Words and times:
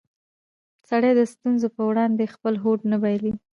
سړی 0.89 1.11
د 1.15 1.21
ستونزو 1.33 1.67
په 1.75 1.81
وړاندې 1.89 2.31
خپل 2.33 2.53
هوډ 2.63 2.79
نه 2.91 2.97
بایلي 3.03 3.33